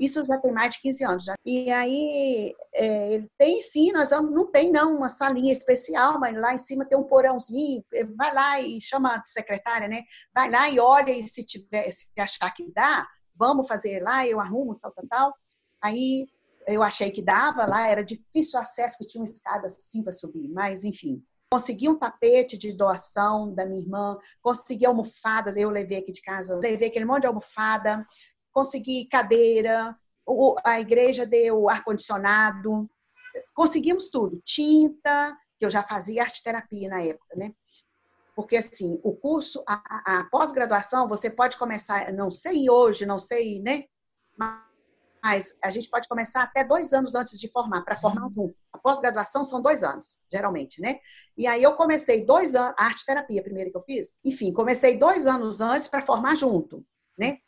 Isso 0.00 0.24
já 0.24 0.38
tem 0.38 0.50
mais 0.50 0.72
de 0.74 0.80
15 0.80 1.04
anos. 1.04 1.24
Já. 1.24 1.34
E 1.44 1.70
aí, 1.70 2.54
é, 2.72 3.12
ele 3.12 3.30
tem 3.36 3.60
sim, 3.60 3.92
nós 3.92 4.08
vamos, 4.08 4.32
não 4.34 4.50
tem 4.50 4.72
não 4.72 4.96
uma 4.96 5.10
salinha 5.10 5.52
especial, 5.52 6.18
mas 6.18 6.34
lá 6.34 6.54
em 6.54 6.58
cima 6.58 6.86
tem 6.86 6.96
um 6.96 7.04
porãozinho, 7.04 7.84
é, 7.92 8.06
vai 8.06 8.32
lá 8.32 8.60
e 8.60 8.80
chama 8.80 9.14
a 9.14 9.22
secretária, 9.26 9.86
né? 9.86 10.02
Vai 10.34 10.50
lá 10.50 10.70
e 10.70 10.80
olha 10.80 11.12
e 11.12 11.26
se 11.28 11.44
tiver, 11.44 11.90
se 11.90 12.08
achar 12.18 12.50
que 12.54 12.72
dá, 12.72 13.06
vamos 13.34 13.68
fazer 13.68 14.02
lá, 14.02 14.26
eu 14.26 14.40
arrumo, 14.40 14.74
tal, 14.76 14.90
tal, 14.90 15.06
tal. 15.06 15.34
Aí 15.82 16.26
eu 16.66 16.82
achei 16.82 17.10
que 17.10 17.20
dava 17.20 17.66
lá, 17.66 17.86
era 17.86 18.02
difícil 18.02 18.58
o 18.58 18.62
acesso, 18.62 18.96
que 18.96 19.06
tinha 19.06 19.20
uma 19.20 19.30
escada 19.30 19.66
assim 19.66 20.02
para 20.02 20.12
subir, 20.12 20.48
mas 20.48 20.82
enfim. 20.82 21.22
Consegui 21.52 21.88
um 21.88 21.98
tapete 21.98 22.56
de 22.56 22.72
doação 22.72 23.52
da 23.52 23.66
minha 23.66 23.82
irmã, 23.82 24.16
consegui 24.40 24.86
almofadas, 24.86 25.56
eu 25.56 25.68
levei 25.68 25.98
aqui 25.98 26.12
de 26.12 26.22
casa, 26.22 26.56
levei 26.56 26.88
aquele 26.88 27.04
monte 27.04 27.22
de 27.22 27.26
almofada, 27.26 28.06
consegui 28.60 29.06
cadeira, 29.06 29.96
a 30.62 30.80
igreja 30.80 31.24
deu 31.24 31.70
ar-condicionado, 31.70 32.88
conseguimos 33.54 34.10
tudo. 34.10 34.40
Tinta, 34.44 35.34
que 35.58 35.64
eu 35.64 35.70
já 35.70 35.82
fazia 35.82 36.22
arte 36.22 36.42
terapia 36.42 36.90
na 36.90 37.02
época, 37.02 37.36
né? 37.36 37.52
Porque, 38.36 38.56
assim, 38.56 39.00
o 39.02 39.14
curso, 39.16 39.62
a, 39.66 40.20
a 40.20 40.24
pós-graduação, 40.30 41.08
você 41.08 41.30
pode 41.30 41.56
começar, 41.56 42.12
não 42.12 42.30
sei 42.30 42.68
hoje, 42.68 43.06
não 43.06 43.18
sei, 43.18 43.60
né? 43.62 43.84
Mas 44.38 45.56
a 45.62 45.70
gente 45.70 45.88
pode 45.88 46.06
começar 46.06 46.42
até 46.42 46.62
dois 46.62 46.92
anos 46.92 47.14
antes 47.14 47.38
de 47.38 47.50
formar, 47.50 47.82
para 47.82 47.96
formar 47.96 48.28
junto. 48.30 48.54
A 48.72 48.78
pós-graduação 48.78 49.44
são 49.44 49.60
dois 49.60 49.82
anos, 49.82 50.22
geralmente, 50.30 50.82
né? 50.82 50.98
E 51.36 51.46
aí 51.46 51.62
eu 51.62 51.74
comecei 51.76 52.24
dois 52.24 52.54
anos, 52.54 52.74
arte 52.78 53.06
terapia 53.06 53.42
primeiro 53.42 53.70
que 53.70 53.76
eu 53.76 53.82
fiz. 53.82 54.20
Enfim, 54.24 54.52
comecei 54.52 54.98
dois 54.98 55.26
anos 55.26 55.60
antes 55.60 55.88
para 55.88 56.02
formar 56.02 56.36
junto, 56.36 56.84
né? 57.18 57.38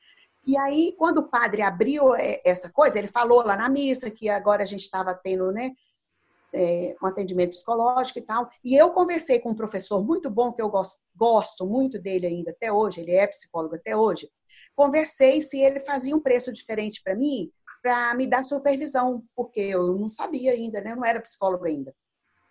E 0.46 0.58
aí, 0.58 0.94
quando 0.98 1.18
o 1.18 1.28
padre 1.28 1.62
abriu 1.62 2.14
é, 2.14 2.40
essa 2.44 2.70
coisa, 2.70 2.98
ele 2.98 3.08
falou 3.08 3.44
lá 3.44 3.56
na 3.56 3.68
missa 3.68 4.10
que 4.10 4.28
agora 4.28 4.62
a 4.62 4.66
gente 4.66 4.82
estava 4.82 5.14
tendo, 5.14 5.52
né? 5.52 5.70
é, 6.52 6.94
um 7.02 7.06
atendimento 7.06 7.50
psicológico 7.50 8.18
e 8.18 8.22
tal. 8.22 8.50
E 8.62 8.76
eu 8.76 8.90
conversei 8.90 9.40
com 9.40 9.50
um 9.50 9.54
professor 9.54 10.04
muito 10.04 10.30
bom, 10.30 10.52
que 10.52 10.60
eu 10.60 10.68
gosto, 10.68 11.00
gosto 11.16 11.66
muito 11.66 11.98
dele 11.98 12.26
ainda 12.26 12.50
até 12.50 12.70
hoje, 12.70 13.00
ele 13.00 13.12
é 13.12 13.26
psicólogo 13.26 13.76
até 13.76 13.96
hoje. 13.96 14.30
Conversei 14.76 15.42
se 15.42 15.60
ele 15.60 15.80
fazia 15.80 16.14
um 16.14 16.20
preço 16.20 16.52
diferente 16.52 17.02
para 17.02 17.14
mim, 17.14 17.50
para 17.82 18.14
me 18.14 18.26
dar 18.26 18.44
supervisão, 18.44 19.24
porque 19.34 19.60
eu 19.60 19.94
não 19.94 20.08
sabia 20.08 20.52
ainda, 20.52 20.80
né? 20.80 20.92
Eu 20.92 20.96
não 20.96 21.04
era 21.04 21.20
psicólogo 21.20 21.66
ainda. 21.66 21.94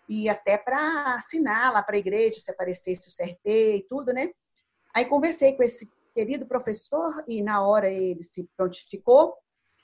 E 0.10 0.28
até 0.28 0.58
para 0.58 1.16
assinar 1.16 1.72
lá 1.72 1.82
para 1.82 1.96
a 1.96 2.00
igreja, 2.00 2.40
se 2.40 2.52
aparecesse 2.52 3.08
o 3.08 3.12
CRP 3.16 3.76
e 3.78 3.86
tudo, 3.88 4.12
né? 4.12 4.30
Aí 4.94 5.06
conversei 5.06 5.56
com 5.56 5.64
esse 5.64 5.90
querido 6.14 6.46
professor 6.46 7.24
e 7.28 7.42
na 7.42 7.62
hora 7.62 7.90
ele 7.90 8.24
se 8.24 8.50
prontificou 8.56 9.36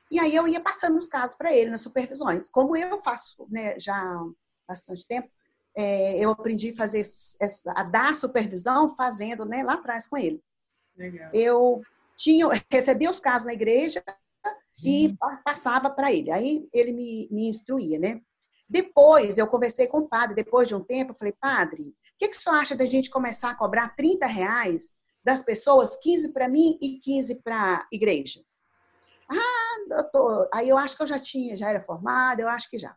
e 0.09 0.19
aí 0.19 0.35
eu 0.35 0.47
ia 0.47 0.61
passando 0.61 0.97
os 0.97 1.07
casos 1.07 1.35
para 1.35 1.53
ele 1.53 1.69
nas 1.69 1.81
supervisões. 1.81 2.49
Como 2.49 2.75
eu 2.77 3.01
faço 3.03 3.45
né, 3.49 3.77
já 3.77 3.95
há 3.95 4.25
bastante 4.67 5.05
tempo, 5.05 5.29
é, 5.75 6.17
eu 6.17 6.31
aprendi 6.31 6.71
a 6.71 6.75
fazer 6.75 6.99
essa, 6.99 7.73
a 7.75 7.83
dar 7.83 8.15
supervisão 8.15 8.95
fazendo 8.95 9.45
né, 9.45 9.63
lá 9.63 9.73
atrás 9.73 10.07
com 10.07 10.17
ele. 10.17 10.41
Legal. 10.95 11.29
Eu 11.33 11.81
tinha, 12.15 12.47
recebia 12.71 13.11
os 13.11 13.19
casos 13.19 13.45
na 13.45 13.53
igreja 13.53 14.03
e 14.83 15.07
uhum. 15.07 15.37
passava 15.43 15.89
para 15.89 16.11
ele. 16.11 16.31
Aí 16.31 16.67
ele 16.73 16.93
me, 16.93 17.27
me 17.29 17.47
instruía, 17.47 17.99
né? 17.99 18.21
Depois 18.69 19.37
eu 19.37 19.47
conversei 19.47 19.87
com 19.87 19.99
o 19.99 20.07
padre, 20.07 20.35
depois 20.35 20.67
de 20.67 20.75
um 20.75 20.83
tempo, 20.83 21.11
eu 21.11 21.17
falei, 21.17 21.33
padre, 21.39 21.89
o 21.89 21.93
que, 22.19 22.27
que 22.27 22.35
o 22.35 22.39
senhor 22.39 22.55
acha 22.55 22.75
da 22.75 22.85
gente 22.85 23.09
começar 23.09 23.51
a 23.51 23.55
cobrar 23.55 23.95
30 23.95 24.25
reais 24.25 24.99
das 25.27 25.43
pessoas, 25.43 25.97
15 25.97 26.31
para 26.31 26.47
mim 26.47 26.77
e 26.81 26.99
15 26.99 27.41
para 27.43 27.81
a 27.81 27.87
igreja? 27.91 28.41
Ah, 29.29 29.85
doutor, 29.89 30.49
aí 30.53 30.69
eu 30.69 30.77
acho 30.77 30.95
que 30.95 31.03
eu 31.03 31.07
já 31.07 31.19
tinha, 31.19 31.57
já 31.57 31.69
era 31.69 31.81
formada, 31.81 32.41
eu 32.41 32.47
acho 32.47 32.69
que 32.69 32.77
já. 32.77 32.95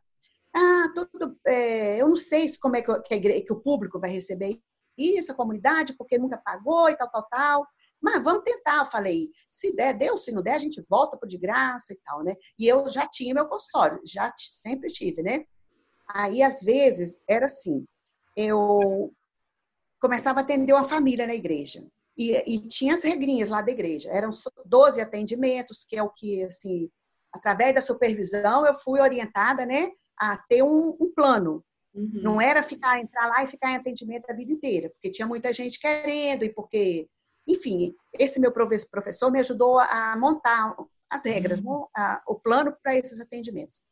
Ah, 0.55 0.87
tudo, 0.95 1.37
é, 1.45 2.01
eu 2.01 2.09
não 2.09 2.15
sei 2.15 2.49
como 2.59 2.77
é 2.77 2.83
que, 2.83 3.01
que, 3.01 3.15
igreja, 3.17 3.45
que, 3.45 3.53
o 3.53 3.61
público 3.61 3.99
vai 3.99 4.11
receber 4.11 4.61
isso, 4.97 5.33
a 5.33 5.35
comunidade, 5.35 5.95
porque 5.95 6.19
nunca 6.19 6.39
pagou 6.39 6.89
e 6.89 6.97
tal, 6.97 7.11
tal, 7.11 7.27
tal. 7.29 7.67
Mas 8.01 8.23
vamos 8.23 8.45
tentar, 8.45 8.79
eu 8.79 8.87
falei. 8.87 9.31
Se 9.51 9.75
der, 9.75 9.93
deu. 9.95 10.17
Se 10.17 10.31
não 10.31 10.41
der, 10.41 10.55
a 10.55 10.59
gente 10.61 10.81
volta 10.89 11.19
por 11.19 11.29
de 11.29 11.37
graça 11.37 11.93
e 11.93 11.97
tal, 11.97 12.23
né? 12.23 12.37
E 12.57 12.69
eu 12.69 12.87
já 12.87 13.09
tinha 13.09 13.35
meu 13.35 13.49
consultório, 13.49 14.01
já 14.05 14.33
sempre 14.37 14.89
tive, 14.89 15.21
né? 15.21 15.45
Aí, 16.09 16.45
às 16.45 16.63
vezes, 16.63 17.21
era 17.29 17.47
assim. 17.47 17.85
Eu 18.37 19.13
começava 20.01 20.39
a 20.39 20.43
atender 20.43 20.73
uma 20.73 20.85
família 20.85 21.27
na 21.27 21.35
igreja. 21.35 21.85
E, 22.21 22.37
e, 22.47 22.69
tinha 22.69 22.97
as 22.97 23.03
regrinhas 23.03 23.49
lá 23.49 23.63
da 23.63 23.73
igreja. 23.73 24.11
Eram 24.11 24.29
12 24.67 25.01
atendimentos, 25.01 25.87
que 25.89 25.97
é 25.97 26.03
o 26.03 26.11
que, 26.11 26.45
assim, 26.45 26.91
através 27.33 27.75
da 27.75 27.81
supervisão, 27.81 28.67
eu 28.67 28.79
fui 28.79 29.01
orientada, 29.01 29.65
né, 29.65 29.91
a 30.19 30.37
ter 30.37 30.63
um, 30.63 30.95
um 31.01 31.11
plano. 31.15 31.65
Uhum. 31.95 32.21
Não 32.23 32.39
era 32.39 32.63
ficar, 32.63 33.01
entrar 33.01 33.27
lá 33.27 33.45
e 33.45 33.51
ficar 33.51 33.71
em 33.71 33.77
atendimento 33.77 34.29
a 34.29 34.35
vida 34.35 34.53
inteira, 34.53 34.91
porque 34.91 35.11
tinha 35.11 35.27
muita 35.27 35.51
gente 35.51 35.81
querendo 35.81 36.45
e 36.45 36.53
porque, 36.53 37.09
enfim, 37.49 37.95
esse 38.19 38.39
meu 38.39 38.53
professor 38.53 39.31
me 39.31 39.41
ajudou 39.41 39.79
a 39.79 40.15
montar 40.19 40.77
as 41.09 41.25
regras, 41.25 41.61
uhum. 41.61 41.81
né, 41.81 41.87
a, 41.97 42.23
o 42.29 42.35
plano 42.35 42.77
para 42.83 42.97
esses 42.97 43.19
atendimentos. 43.19 43.83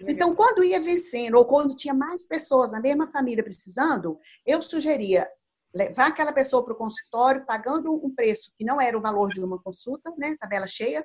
Então, 0.00 0.34
quando 0.34 0.64
ia 0.64 0.80
vencendo, 0.80 1.34
ou 1.34 1.44
quando 1.44 1.76
tinha 1.76 1.92
mais 1.92 2.26
pessoas 2.26 2.72
na 2.72 2.80
mesma 2.80 3.12
família 3.12 3.44
precisando, 3.44 4.18
eu 4.46 4.62
sugeria 4.62 5.28
levar 5.74 6.06
aquela 6.06 6.32
pessoa 6.32 6.64
para 6.64 6.72
o 6.72 6.76
consultório 6.76 7.44
pagando 7.44 7.92
um 7.92 8.14
preço 8.14 8.52
que 8.56 8.64
não 8.64 8.80
era 8.80 8.96
o 8.96 9.00
valor 9.00 9.30
de 9.30 9.42
uma 9.42 9.58
consulta, 9.58 10.12
né, 10.16 10.36
tabela 10.38 10.66
cheia, 10.66 11.04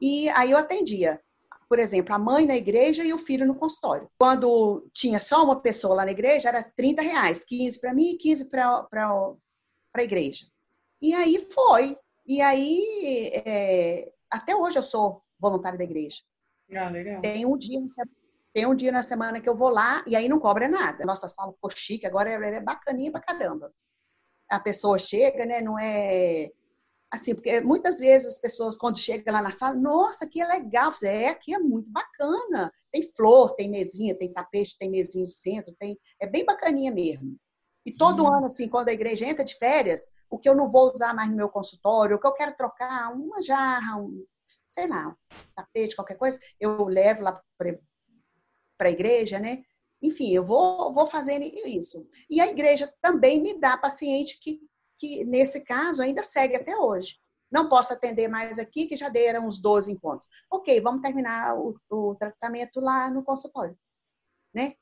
e 0.00 0.28
aí 0.30 0.50
eu 0.50 0.58
atendia, 0.58 1.20
por 1.68 1.78
exemplo, 1.78 2.12
a 2.12 2.18
mãe 2.18 2.44
na 2.44 2.56
igreja 2.56 3.04
e 3.04 3.12
o 3.12 3.18
filho 3.18 3.46
no 3.46 3.54
consultório. 3.54 4.10
Quando 4.18 4.90
tinha 4.92 5.20
só 5.20 5.44
uma 5.44 5.60
pessoa 5.60 5.94
lá 5.94 6.04
na 6.04 6.10
igreja, 6.10 6.48
era 6.48 6.62
30 6.62 7.02
reais, 7.02 7.44
15 7.44 7.80
para 7.80 7.94
mim 7.94 8.10
e 8.10 8.18
15 8.18 8.50
para 8.50 8.88
a 9.94 10.02
igreja. 10.02 10.46
E 11.00 11.14
aí 11.14 11.38
foi. 11.38 11.96
E 12.26 12.40
aí, 12.40 13.30
é, 13.46 14.12
até 14.28 14.56
hoje 14.56 14.78
eu 14.78 14.82
sou 14.82 15.22
voluntária 15.38 15.78
da 15.78 15.84
igreja. 15.84 16.20
Ah, 16.74 16.88
legal. 16.88 17.20
Tem 17.20 17.46
um 17.46 17.56
dia 17.56 17.80
tem 18.52 18.66
um 18.66 18.74
dia 18.74 18.92
na 18.92 19.02
semana 19.02 19.40
que 19.40 19.48
eu 19.48 19.56
vou 19.56 19.70
lá 19.70 20.04
e 20.06 20.14
aí 20.14 20.28
não 20.28 20.38
cobra 20.38 20.68
nada. 20.68 21.06
Nossa 21.06 21.26
sala 21.26 21.52
ficou 21.52 21.70
chique, 21.70 22.06
agora 22.06 22.28
é 22.28 22.60
bacaninha 22.60 23.10
pra 23.10 23.20
caramba 23.20 23.72
a 24.52 24.60
pessoa 24.60 24.98
chega, 24.98 25.46
né? 25.46 25.62
Não 25.62 25.78
é 25.78 26.50
assim, 27.10 27.34
porque 27.34 27.60
muitas 27.60 27.98
vezes 27.98 28.34
as 28.34 28.40
pessoas 28.40 28.76
quando 28.76 28.98
chegam 28.98 29.34
lá 29.34 29.42
na 29.42 29.50
sala, 29.50 29.74
nossa, 29.74 30.24
aqui 30.24 30.40
é 30.40 30.46
legal, 30.46 30.94
é, 31.02 31.28
aqui 31.28 31.54
é 31.54 31.58
muito 31.58 31.88
bacana. 31.90 32.72
Tem 32.90 33.02
flor, 33.16 33.54
tem 33.54 33.70
mesinha, 33.70 34.14
tem 34.14 34.32
tapete, 34.32 34.78
tem 34.78 34.90
mesinha 34.90 35.24
de 35.24 35.32
centro, 35.32 35.74
tem, 35.78 35.98
é 36.20 36.26
bem 36.26 36.44
bacaninha 36.44 36.92
mesmo. 36.92 37.36
E 37.84 37.92
todo 37.92 38.24
hum. 38.24 38.32
ano, 38.32 38.46
assim, 38.46 38.68
quando 38.68 38.88
a 38.88 38.92
igreja 38.92 39.26
entra 39.26 39.44
de 39.44 39.56
férias, 39.56 40.10
o 40.30 40.38
que 40.38 40.48
eu 40.48 40.54
não 40.54 40.68
vou 40.68 40.90
usar 40.92 41.14
mais 41.14 41.30
no 41.30 41.36
meu 41.36 41.48
consultório, 41.48 42.16
o 42.16 42.20
que 42.20 42.26
eu 42.26 42.34
quero 42.34 42.56
trocar, 42.56 43.12
uma 43.14 43.42
jarra, 43.42 43.96
um, 43.96 44.24
sei 44.68 44.86
lá, 44.86 45.08
um 45.08 45.52
tapete, 45.54 45.96
qualquer 45.96 46.16
coisa, 46.16 46.38
eu 46.60 46.84
levo 46.84 47.22
lá 47.22 47.42
para 47.58 48.88
a 48.88 48.90
igreja, 48.90 49.38
né? 49.38 49.62
Enfim, 50.02 50.32
eu 50.34 50.44
vou, 50.44 50.92
vou 50.92 51.06
fazendo 51.06 51.44
isso. 51.44 52.04
E 52.28 52.40
a 52.40 52.48
igreja 52.48 52.92
também 53.00 53.40
me 53.40 53.58
dá 53.58 53.76
paciente 53.76 54.38
que, 54.40 54.60
que, 54.98 55.24
nesse 55.24 55.60
caso, 55.60 56.02
ainda 56.02 56.24
segue 56.24 56.56
até 56.56 56.76
hoje. 56.76 57.20
Não 57.50 57.68
posso 57.68 57.92
atender 57.92 58.26
mais 58.26 58.58
aqui, 58.58 58.86
que 58.86 58.96
já 58.96 59.08
deram 59.08 59.46
uns 59.46 59.60
12 59.60 59.92
encontros. 59.92 60.28
Ok, 60.50 60.80
vamos 60.80 61.02
terminar 61.02 61.56
o, 61.56 61.78
o 61.88 62.16
tratamento 62.16 62.80
lá 62.80 63.08
no 63.10 63.22
consultório. 63.22 63.78
Né? 64.52 64.74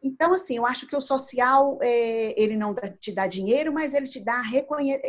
Então, 0.00 0.32
assim, 0.32 0.56
eu 0.56 0.66
acho 0.66 0.86
que 0.86 0.94
o 0.94 1.00
social, 1.00 1.78
é, 1.82 2.40
ele 2.40 2.56
não 2.56 2.74
te 3.00 3.12
dá 3.12 3.26
dinheiro, 3.26 3.72
mas 3.72 3.94
ele 3.94 4.06
te 4.06 4.20
dá 4.20 4.42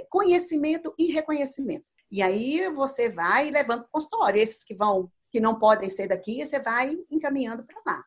conhecimento 0.10 0.94
e 0.98 1.12
reconhecimento. 1.12 1.86
E 2.10 2.22
aí 2.22 2.70
você 2.70 3.10
vai 3.10 3.52
levando 3.52 3.82
para 3.82 3.88
o 3.88 3.92
consultório. 3.92 4.42
Esses 4.42 4.64
que 4.64 4.76
vão, 4.76 5.12
que 5.32 5.40
não 5.40 5.60
podem 5.60 5.90
ser 5.90 6.08
daqui, 6.08 6.44
você 6.44 6.60
vai 6.60 6.98
encaminhando 7.12 7.64
para 7.66 7.82
lá 7.86 8.04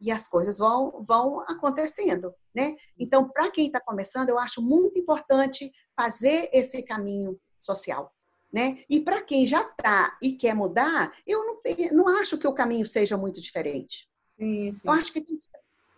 e 0.00 0.10
as 0.10 0.28
coisas 0.28 0.58
vão, 0.58 1.04
vão 1.06 1.40
acontecendo, 1.42 2.34
né? 2.54 2.76
Então, 2.98 3.28
para 3.28 3.50
quem 3.50 3.66
está 3.66 3.80
começando, 3.80 4.28
eu 4.28 4.38
acho 4.38 4.60
muito 4.60 4.98
importante 4.98 5.72
fazer 5.96 6.50
esse 6.52 6.82
caminho 6.82 7.38
social, 7.60 8.12
né? 8.52 8.82
E 8.88 9.00
para 9.00 9.22
quem 9.22 9.46
já 9.46 9.62
está 9.62 10.16
e 10.22 10.32
quer 10.32 10.54
mudar, 10.54 11.12
eu 11.26 11.44
não, 11.44 11.60
não 11.92 12.08
acho 12.20 12.38
que 12.38 12.46
o 12.46 12.54
caminho 12.54 12.86
seja 12.86 13.16
muito 13.16 13.40
diferente. 13.40 14.08
Sim, 14.36 14.72
sim. 14.72 14.80
Eu 14.84 14.92
acho 14.92 15.12
que 15.12 15.20
tem 15.20 15.36
que 15.36 15.44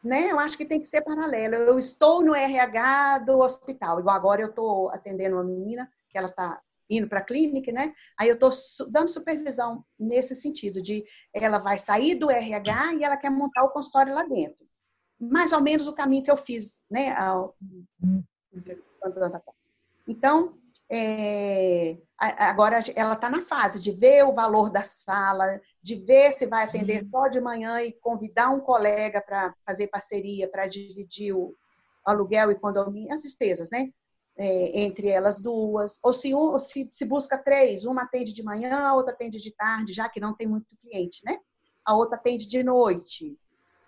né? 0.07 0.31
Eu 0.31 0.39
acho 0.39 0.57
que 0.57 0.65
tem 0.65 0.81
que 0.81 0.87
ser 0.87 1.03
paralelo. 1.03 1.57
Eu 1.57 1.79
estou 1.79 2.25
no 2.25 2.35
RH 2.35 3.21
do 3.21 3.41
hospital, 3.41 3.99
igual 3.99 4.15
agora 4.15 4.41
eu 4.41 4.51
estou 4.51 4.89
atendendo 4.91 5.35
uma 5.35 5.45
menina 5.45 5.91
que 6.09 6.17
ela 6.17 6.29
está 6.29 6.63
indo 6.89 7.09
para 7.09 7.19
a 7.19 7.25
clínica, 7.25 7.73
né? 7.73 7.95
Aí 8.19 8.29
eu 8.29 8.35
estou 8.35 8.51
dando 8.91 9.09
supervisão 9.09 9.85
nesse 9.99 10.35
sentido 10.35 10.81
de 10.81 11.05
ela 11.33 11.59
vai 11.59 11.79
sair 11.79 12.15
do 12.15 12.31
RH 12.31 12.95
e 12.95 13.05
ela 13.05 13.17
quer 13.17 13.31
montar 13.31 13.65
o 13.65 13.71
consultório 13.71 14.15
lá 14.15 14.23
dentro. 14.23 14.67
Mais 15.19 15.53
ou 15.53 15.61
menos 15.61 15.87
o 15.87 15.95
caminho 15.95 16.23
que 16.23 16.31
eu 16.31 16.37
fiz, 16.37 16.85
né? 16.91 17.15
Então, 20.07 20.57
é, 20.91 21.99
agora 22.19 22.79
ela 22.95 23.15
está 23.15 23.29
na 23.29 23.43
fase 23.43 23.81
de 23.81 23.91
ver 23.91 24.25
o 24.25 24.33
valor 24.33 24.71
da 24.71 24.83
sala, 24.83 25.61
de 25.83 25.97
ver 25.97 26.33
se 26.33 26.47
vai 26.47 26.65
atender 26.65 27.07
só 27.11 27.29
de 27.29 27.41
manhã 27.41 27.83
e 27.83 27.93
convidar 27.93 28.51
um 28.51 28.61
colega 28.61 29.21
para 29.21 29.55
fazer 29.67 29.89
parceria, 29.89 30.49
para 30.49 30.67
dividir 30.67 31.35
o 31.35 31.55
aluguel 32.05 32.53
e 32.53 32.55
condomínio, 32.55 33.13
as 33.13 33.23
despesas, 33.23 33.71
né? 33.71 33.91
É, 34.39 34.81
entre 34.81 35.09
elas 35.09 35.41
duas, 35.41 35.99
ou 36.03 36.13
se, 36.13 36.35
um, 36.35 36.59
se, 36.59 36.89
se 36.91 37.05
busca 37.05 37.39
três, 37.39 37.85
uma 37.85 38.03
atende 38.03 38.35
de 38.35 38.43
manhã, 38.43 38.89
a 38.89 38.95
outra 38.95 39.15
atende 39.15 39.41
de 39.41 39.51
tarde, 39.53 39.93
já 39.93 40.09
que 40.09 40.21
não 40.21 40.35
tem 40.35 40.47
muito 40.47 40.67
cliente, 40.83 41.23
né? 41.25 41.39
A 41.85 41.95
outra 41.95 42.17
atende 42.17 42.47
de 42.47 42.63
noite. 42.63 43.39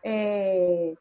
É, 0.04 0.94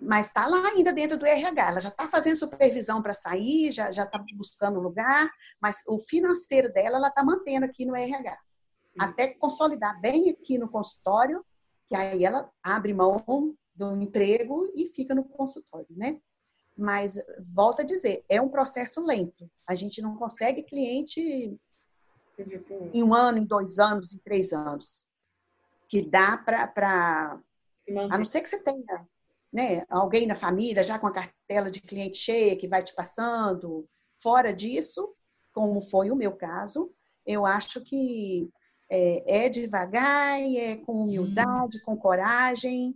mas 0.00 0.26
está 0.26 0.46
lá 0.46 0.68
ainda 0.68 0.92
dentro 0.92 1.18
do 1.18 1.26
RH, 1.26 1.68
ela 1.68 1.80
já 1.80 1.88
está 1.88 2.08
fazendo 2.08 2.36
supervisão 2.36 3.02
para 3.02 3.12
sair, 3.12 3.72
já 3.72 3.90
está 3.90 4.24
buscando 4.36 4.80
lugar, 4.80 5.28
mas 5.60 5.82
o 5.88 5.98
financeiro 5.98 6.72
dela 6.72 6.98
ela 6.98 7.08
está 7.08 7.24
mantendo 7.24 7.66
aqui 7.66 7.84
no 7.84 7.96
RH. 7.96 8.38
Até 8.98 9.34
consolidar 9.34 10.00
bem 10.00 10.30
aqui 10.30 10.56
no 10.56 10.68
consultório, 10.68 11.44
que 11.88 11.96
aí 11.96 12.24
ela 12.24 12.50
abre 12.62 12.94
mão 12.94 13.24
do 13.74 13.96
emprego 13.96 14.70
e 14.74 14.92
fica 14.94 15.14
no 15.14 15.24
consultório, 15.24 15.86
né? 15.90 16.20
Mas, 16.78 17.20
volto 17.52 17.80
a 17.80 17.84
dizer, 17.84 18.24
é 18.28 18.40
um 18.40 18.48
processo 18.48 19.04
lento. 19.04 19.50
A 19.66 19.74
gente 19.74 20.00
não 20.00 20.16
consegue 20.16 20.62
cliente 20.62 21.20
em 22.94 23.02
um 23.02 23.12
ano, 23.12 23.38
em 23.38 23.44
dois 23.44 23.80
anos, 23.80 24.14
em 24.14 24.18
três 24.18 24.52
anos. 24.52 25.04
Que 25.88 26.02
dá 26.02 26.38
para. 26.38 27.40
A 28.10 28.18
não 28.18 28.24
ser 28.24 28.42
que 28.42 28.48
você 28.48 28.62
tenha 28.62 29.08
né, 29.52 29.82
alguém 29.90 30.26
na 30.26 30.36
família 30.36 30.84
já 30.84 30.98
com 30.98 31.06
a 31.08 31.12
cartela 31.12 31.68
de 31.68 31.80
cliente 31.80 32.18
cheia 32.18 32.56
que 32.56 32.68
vai 32.68 32.82
te 32.82 32.94
passando. 32.94 33.84
Fora 34.16 34.52
disso, 34.52 35.12
como 35.52 35.80
foi 35.80 36.12
o 36.12 36.16
meu 36.16 36.36
caso, 36.36 36.92
eu 37.26 37.44
acho 37.44 37.80
que 37.80 38.48
é, 38.88 39.46
é 39.46 39.48
devagar, 39.48 40.40
é 40.40 40.76
com 40.76 41.02
humildade, 41.02 41.80
com 41.82 41.96
coragem, 41.96 42.94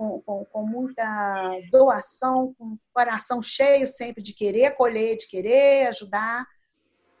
com, 0.00 0.18
com, 0.22 0.44
com, 0.46 0.66
muita 0.66 1.60
doação, 1.70 2.54
com 2.56 2.78
coração 2.90 3.42
cheio 3.42 3.86
sempre 3.86 4.22
de 4.22 4.32
querer 4.32 4.64
acolher, 4.64 5.18
de 5.18 5.28
querer 5.28 5.88
ajudar, 5.88 6.46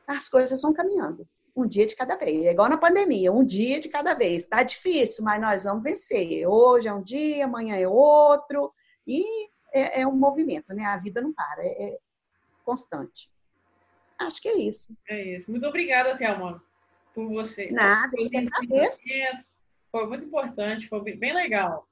as 0.06 0.30
coisas 0.30 0.62
vão 0.62 0.72
caminhando. 0.72 1.28
Um 1.54 1.68
dia 1.68 1.86
de 1.86 1.94
cada 1.94 2.16
vez. 2.16 2.46
É 2.46 2.52
igual 2.52 2.70
na 2.70 2.78
pandemia, 2.78 3.30
um 3.30 3.44
dia 3.44 3.78
de 3.78 3.90
cada 3.90 4.14
vez. 4.14 4.44
Está 4.44 4.62
difícil, 4.62 5.22
mas 5.22 5.38
nós 5.38 5.64
vamos 5.64 5.82
vencer. 5.82 6.48
Hoje 6.48 6.88
é 6.88 6.94
um 6.94 7.02
dia, 7.02 7.44
amanhã 7.44 7.76
é 7.76 7.86
outro. 7.86 8.72
E 9.06 9.24
é, 9.74 10.00
é 10.00 10.06
um 10.06 10.16
movimento, 10.16 10.74
né? 10.74 10.84
A 10.84 10.96
vida 10.96 11.20
não 11.20 11.34
para, 11.34 11.62
é, 11.62 11.90
é 11.90 11.98
constante. 12.64 13.30
Acho 14.18 14.40
que 14.40 14.48
é 14.48 14.56
isso. 14.56 14.96
É 15.06 15.36
isso. 15.36 15.50
Muito 15.50 15.66
obrigada, 15.66 16.16
Thelma, 16.16 16.64
por 17.14 17.28
você. 17.28 17.70
Nada, 17.70 18.10
eu 18.16 18.24
Foi 19.90 20.06
muito 20.06 20.24
importante, 20.24 20.88
foi 20.88 21.14
bem 21.14 21.34
legal. 21.34 21.89